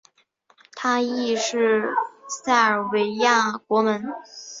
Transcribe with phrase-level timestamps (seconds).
[0.73, 1.93] 他亦是
[2.27, 4.03] 塞尔维亚国门。